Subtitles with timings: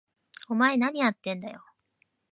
[0.49, 1.63] お前、なにやってんだよ！？